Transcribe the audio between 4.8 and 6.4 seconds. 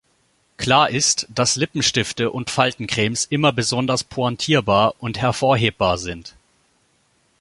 und hervorhebbar sind.